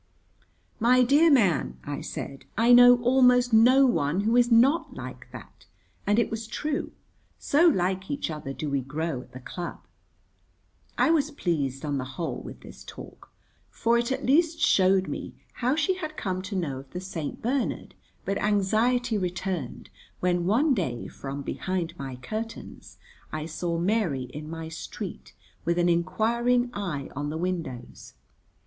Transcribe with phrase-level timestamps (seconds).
[0.79, 5.67] "My dear man," I said, "I know almost no one who is not like that,"
[6.07, 6.91] and it was true,
[7.37, 9.85] so like each other do we grow at the club.
[10.97, 13.29] I was pleased, on the whole, with this talk,
[13.69, 17.39] for it at least showed me how she had come to know of the St.
[17.39, 17.93] Bernard,
[18.25, 22.97] but anxiety returned when one day from behind my curtains
[23.31, 28.15] I saw Mary in my street with an inquiring eye on the windows.